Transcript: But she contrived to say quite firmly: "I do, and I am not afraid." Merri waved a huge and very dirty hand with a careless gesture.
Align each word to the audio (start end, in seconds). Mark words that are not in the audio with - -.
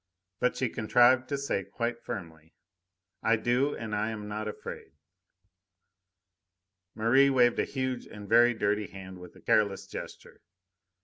But 0.39 0.55
she 0.57 0.67
contrived 0.67 1.29
to 1.29 1.37
say 1.37 1.63
quite 1.63 2.01
firmly: 2.01 2.55
"I 3.21 3.35
do, 3.35 3.75
and 3.75 3.93
I 3.93 4.09
am 4.09 4.27
not 4.27 4.47
afraid." 4.47 4.93
Merri 6.95 7.29
waved 7.29 7.59
a 7.59 7.65
huge 7.65 8.07
and 8.07 8.27
very 8.27 8.55
dirty 8.55 8.87
hand 8.87 9.19
with 9.19 9.35
a 9.35 9.41
careless 9.41 9.85
gesture. 9.85 10.41